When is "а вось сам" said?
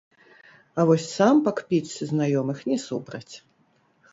0.79-1.41